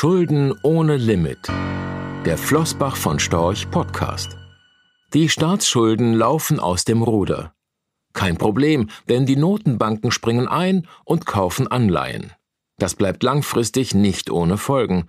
Schulden 0.00 0.54
ohne 0.62 0.96
Limit. 0.96 1.48
Der 2.24 2.38
Flossbach 2.38 2.94
von 2.94 3.18
Storch 3.18 3.68
Podcast. 3.68 4.36
Die 5.12 5.28
Staatsschulden 5.28 6.14
laufen 6.14 6.60
aus 6.60 6.84
dem 6.84 7.02
Ruder. 7.02 7.52
Kein 8.12 8.38
Problem, 8.38 8.90
denn 9.08 9.26
die 9.26 9.34
Notenbanken 9.34 10.12
springen 10.12 10.46
ein 10.46 10.86
und 11.04 11.26
kaufen 11.26 11.66
Anleihen. 11.66 12.32
Das 12.76 12.94
bleibt 12.94 13.24
langfristig 13.24 13.92
nicht 13.92 14.30
ohne 14.30 14.56
Folgen. 14.56 15.08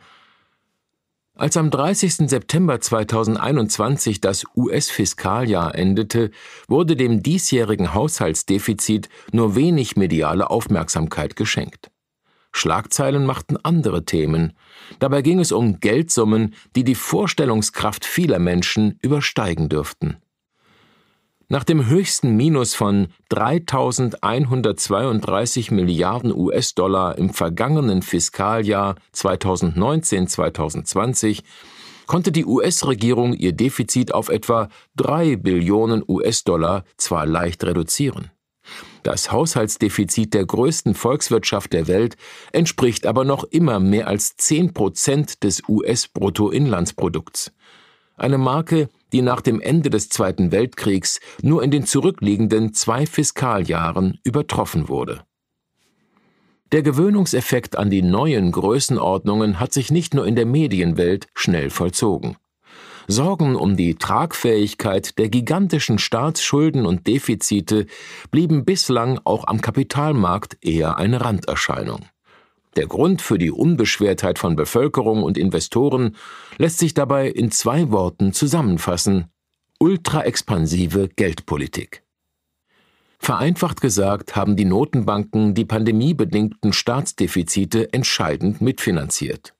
Als 1.35 1.55
am 1.55 1.69
30. 1.69 2.27
September 2.27 2.81
2021 2.81 4.21
das 4.21 4.43
US-Fiskaljahr 4.55 5.75
endete, 5.75 6.31
wurde 6.67 6.95
dem 6.95 7.21
diesjährigen 7.21 7.93
Haushaltsdefizit 7.93 9.07
nur 9.31 9.55
wenig 9.55 9.97
mediale 9.97 10.49
Aufmerksamkeit 10.49 11.35
geschenkt. 11.35 11.91
Schlagzeilen 12.51 13.25
machten 13.25 13.57
andere 13.57 14.05
Themen. 14.05 14.53
Dabei 14.99 15.21
ging 15.21 15.39
es 15.39 15.51
um 15.51 15.79
Geldsummen, 15.79 16.55
die 16.75 16.83
die 16.83 16.95
Vorstellungskraft 16.95 18.05
vieler 18.05 18.39
Menschen 18.39 18.97
übersteigen 19.01 19.69
dürften. 19.69 20.17
Nach 21.51 21.63
dem 21.63 21.87
höchsten 21.87 22.35
Minus 22.35 22.75
von 22.75 23.07
3.132 23.31 25.73
Milliarden 25.73 26.31
US-Dollar 26.31 27.17
im 27.17 27.31
vergangenen 27.31 28.03
Fiskaljahr 28.03 28.93
2019-2020 29.15 31.41
konnte 32.05 32.31
die 32.31 32.45
US-Regierung 32.45 33.33
ihr 33.33 33.53
Defizit 33.53 34.13
auf 34.13 34.29
etwa 34.29 34.69
3 34.97 35.37
Billionen 35.37 36.03
US-Dollar 36.07 36.83
zwar 36.97 37.25
leicht 37.25 37.63
reduzieren. 37.63 38.29
Das 39.03 39.31
Haushaltsdefizit 39.31 40.33
der 40.33 40.45
größten 40.45 40.93
Volkswirtschaft 40.93 41.73
der 41.73 41.87
Welt 41.87 42.17
entspricht 42.51 43.05
aber 43.05 43.23
noch 43.23 43.43
immer 43.45 43.79
mehr 43.79 44.07
als 44.07 44.35
10 44.35 44.73
Prozent 44.73 45.43
des 45.43 45.63
US-Bruttoinlandsprodukts. 45.67 47.51
Eine 48.17 48.37
Marke, 48.37 48.89
die 49.13 49.21
nach 49.21 49.41
dem 49.41 49.61
Ende 49.61 49.89
des 49.89 50.09
Zweiten 50.09 50.51
Weltkriegs 50.51 51.19
nur 51.41 51.63
in 51.63 51.71
den 51.71 51.85
zurückliegenden 51.85 52.73
zwei 52.73 53.05
Fiskaljahren 53.05 54.19
übertroffen 54.23 54.89
wurde. 54.89 55.23
Der 56.71 56.83
Gewöhnungseffekt 56.83 57.77
an 57.77 57.89
die 57.89 58.03
neuen 58.03 58.51
Größenordnungen 58.51 59.59
hat 59.59 59.73
sich 59.73 59.89
nicht 59.89 60.13
nur 60.13 60.27
in 60.27 60.35
der 60.35 60.45
Medienwelt 60.45 61.27
schnell 61.33 61.71
vollzogen. 61.71 62.37
Sorgen 63.11 63.55
um 63.55 63.75
die 63.75 63.95
Tragfähigkeit 63.95 65.17
der 65.17 65.29
gigantischen 65.29 65.97
Staatsschulden 65.97 66.85
und 66.85 67.07
Defizite 67.07 67.87
blieben 68.29 68.65
bislang 68.65 69.19
auch 69.23 69.47
am 69.47 69.61
Kapitalmarkt 69.61 70.59
eher 70.61 70.97
eine 70.97 71.19
Randerscheinung. 71.19 72.05
Der 72.75 72.85
Grund 72.85 73.23
für 73.23 73.39
die 73.39 73.49
Unbeschwertheit 73.49 74.37
von 74.37 74.55
Bevölkerung 74.55 75.23
und 75.23 75.39
Investoren 75.39 76.15
lässt 76.59 76.77
sich 76.77 76.93
dabei 76.93 77.29
in 77.29 77.49
zwei 77.49 77.89
Worten 77.89 78.31
zusammenfassen 78.31 79.25
ultraexpansive 79.79 81.09
Geldpolitik. 81.15 82.03
Vereinfacht 83.17 83.81
gesagt 83.81 84.35
haben 84.35 84.55
die 84.55 84.65
Notenbanken 84.65 85.55
die 85.55 85.65
pandemiebedingten 85.65 86.73
Staatsdefizite 86.73 87.91
entscheidend 87.91 88.61
mitfinanziert. 88.61 89.55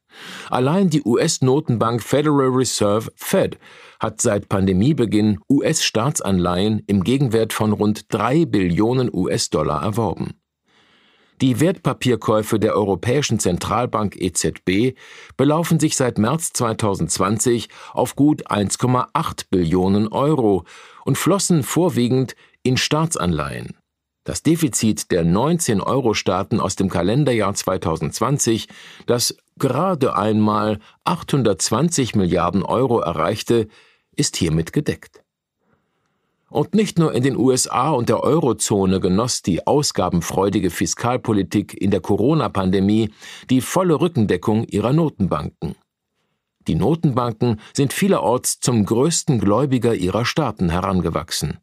Allein 0.50 0.90
die 0.90 1.04
US-Notenbank 1.04 2.02
Federal 2.02 2.50
Reserve 2.50 3.12
Fed 3.16 3.58
hat 4.00 4.22
seit 4.22 4.50
Pandemiebeginn 4.50 5.40
US-Staatsanleihen 5.50 6.84
im 6.88 7.04
Gegenwert 7.04 7.54
von 7.54 7.74
rund 7.74 8.12
drei 8.14 8.46
Billionen 8.46 9.10
US-Dollar 9.14 9.84
erworben. 9.84 10.34
Die 11.42 11.62
Wertpapierkäufe 11.62 12.60
der 12.60 12.76
Europäischen 12.76 13.40
Zentralbank 13.40 14.18
EZB 14.18 14.98
belaufen 15.38 15.80
sich 15.80 15.96
seit 15.96 16.18
März 16.18 16.52
2020 16.52 17.70
auf 17.94 18.18
gut 18.18 18.52
1,8 18.52 19.46
Billionen 19.50 20.10
Euro 20.10 20.66
und 21.06 21.18
flossen 21.18 21.64
vorwiegend 21.64 22.36
in 22.64 22.76
Staatsanleihen. 22.76 23.79
Das 24.24 24.44
Defizit 24.44 25.12
der 25.12 25.24
19 25.24 25.82
Euro-Staaten 25.82 26.60
aus 26.60 26.76
dem 26.76 26.90
Kalenderjahr 26.90 27.54
2020, 27.54 28.68
das 29.08 29.38
gerade 29.58 30.16
einmal 30.16 30.80
820 31.04 32.16
Milliarden 32.16 32.64
Euro 32.64 33.00
erreichte, 33.00 33.68
ist 34.16 34.36
hiermit 34.36 34.74
gedeckt. 34.74 35.24
Und 36.50 36.74
nicht 36.74 36.98
nur 36.98 37.14
in 37.14 37.24
den 37.24 37.38
USA 37.38 37.92
und 37.92 38.10
der 38.10 38.24
Eurozone 38.24 39.00
genoss 39.00 39.44
die 39.44 39.68
ausgabenfreudige 39.68 40.72
Fiskalpolitik 40.72 41.80
in 41.80 41.92
der 41.92 42.02
Corona-Pandemie 42.02 43.14
die 43.50 43.62
volle 43.62 44.02
Rückendeckung 44.02 44.66
ihrer 44.66 44.92
Notenbanken. 44.92 45.76
Die 46.68 46.76
Notenbanken 46.76 47.60
sind 47.74 47.94
vielerorts 47.94 48.60
zum 48.60 48.86
größten 48.86 49.40
Gläubiger 49.40 49.94
ihrer 49.94 50.26
Staaten 50.26 50.70
herangewachsen. 50.70 51.60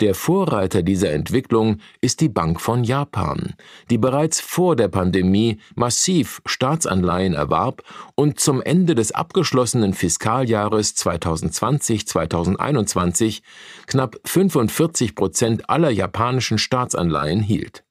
Der 0.00 0.16
Vorreiter 0.16 0.82
dieser 0.82 1.12
Entwicklung 1.12 1.78
ist 2.00 2.20
die 2.20 2.28
Bank 2.28 2.60
von 2.60 2.82
Japan, 2.82 3.54
die 3.90 3.98
bereits 3.98 4.40
vor 4.40 4.74
der 4.74 4.88
Pandemie 4.88 5.60
massiv 5.76 6.42
Staatsanleihen 6.46 7.34
erwarb 7.34 7.84
und 8.16 8.40
zum 8.40 8.60
Ende 8.60 8.96
des 8.96 9.12
abgeschlossenen 9.12 9.94
Fiskaljahres 9.94 10.96
2020-2021 10.96 13.42
knapp 13.86 14.16
45 14.24 15.14
Prozent 15.14 15.70
aller 15.70 15.90
japanischen 15.90 16.58
Staatsanleihen 16.58 17.40
hielt. 17.40 17.84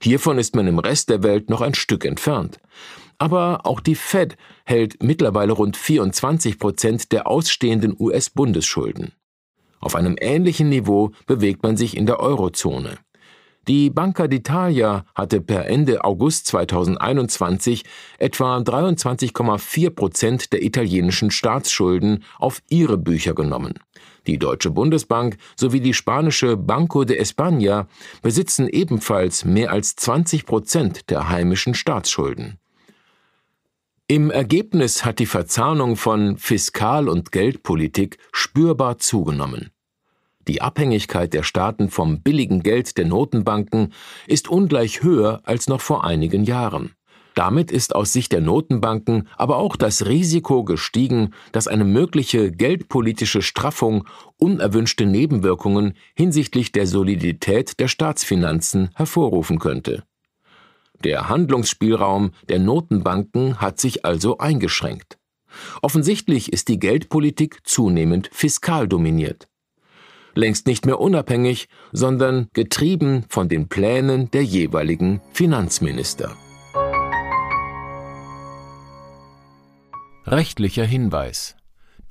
Hiervon 0.00 0.38
ist 0.38 0.54
man 0.54 0.68
im 0.68 0.78
Rest 0.78 1.10
der 1.10 1.24
Welt 1.24 1.50
noch 1.50 1.62
ein 1.62 1.74
Stück 1.74 2.04
entfernt. 2.04 2.60
Aber 3.18 3.66
auch 3.66 3.80
die 3.80 3.94
Fed 3.94 4.38
hält 4.64 5.02
mittlerweile 5.02 5.52
rund 5.52 5.76
24 5.76 6.58
Prozent 6.58 7.12
der 7.12 7.28
ausstehenden 7.28 7.94
US-Bundesschulden. 7.98 9.12
Auf 9.82 9.96
einem 9.96 10.16
ähnlichen 10.18 10.70
Niveau 10.70 11.10
bewegt 11.26 11.62
man 11.62 11.76
sich 11.76 11.96
in 11.96 12.06
der 12.06 12.20
Eurozone. 12.20 12.98
Die 13.68 13.90
Banca 13.90 14.24
d'Italia 14.24 15.04
hatte 15.14 15.40
per 15.40 15.66
Ende 15.66 16.04
August 16.04 16.46
2021 16.46 17.84
etwa 18.18 18.58
23,4 18.58 19.90
Prozent 19.90 20.52
der 20.52 20.62
italienischen 20.62 21.30
Staatsschulden 21.30 22.24
auf 22.38 22.60
ihre 22.68 22.96
Bücher 22.96 23.34
genommen. 23.34 23.74
Die 24.26 24.38
Deutsche 24.38 24.70
Bundesbank 24.70 25.36
sowie 25.56 25.80
die 25.80 25.94
spanische 25.94 26.56
Banco 26.56 27.04
de 27.04 27.20
España 27.20 27.86
besitzen 28.20 28.68
ebenfalls 28.68 29.44
mehr 29.44 29.70
als 29.70 29.94
20 29.94 30.46
Prozent 30.46 31.10
der 31.10 31.28
heimischen 31.28 31.74
Staatsschulden. 31.74 32.58
Im 34.12 34.30
Ergebnis 34.30 35.06
hat 35.06 35.20
die 35.20 35.26
Verzahnung 35.26 35.96
von 35.96 36.36
Fiskal- 36.36 37.08
und 37.08 37.32
Geldpolitik 37.32 38.18
spürbar 38.30 38.98
zugenommen. 38.98 39.70
Die 40.46 40.60
Abhängigkeit 40.60 41.32
der 41.32 41.42
Staaten 41.42 41.88
vom 41.88 42.20
billigen 42.20 42.62
Geld 42.62 42.98
der 42.98 43.06
Notenbanken 43.06 43.94
ist 44.26 44.50
ungleich 44.50 45.02
höher 45.02 45.40
als 45.44 45.66
noch 45.66 45.80
vor 45.80 46.04
einigen 46.04 46.44
Jahren. 46.44 46.92
Damit 47.34 47.70
ist 47.72 47.94
aus 47.94 48.12
Sicht 48.12 48.32
der 48.32 48.42
Notenbanken 48.42 49.28
aber 49.38 49.56
auch 49.56 49.76
das 49.76 50.04
Risiko 50.04 50.62
gestiegen, 50.62 51.32
dass 51.52 51.66
eine 51.66 51.84
mögliche 51.84 52.52
geldpolitische 52.52 53.40
Straffung 53.40 54.06
unerwünschte 54.36 55.06
Nebenwirkungen 55.06 55.94
hinsichtlich 56.14 56.70
der 56.70 56.86
Solidität 56.86 57.80
der 57.80 57.88
Staatsfinanzen 57.88 58.90
hervorrufen 58.94 59.58
könnte. 59.58 60.02
Der 61.04 61.28
Handlungsspielraum 61.28 62.32
der 62.48 62.58
Notenbanken 62.58 63.60
hat 63.60 63.80
sich 63.80 64.04
also 64.04 64.38
eingeschränkt. 64.38 65.18
Offensichtlich 65.82 66.52
ist 66.52 66.68
die 66.68 66.78
Geldpolitik 66.78 67.60
zunehmend 67.64 68.30
fiskal 68.32 68.88
dominiert 68.88 69.48
längst 70.34 70.66
nicht 70.66 70.86
mehr 70.86 71.00
unabhängig, 71.00 71.68
sondern 71.92 72.48
getrieben 72.52 73.24
von 73.28 73.48
den 73.48 73.68
Plänen 73.68 74.30
der 74.30 74.42
jeweiligen 74.42 75.20
Finanzminister. 75.32 76.36
Rechtlicher 80.26 80.84
Hinweis. 80.84 81.56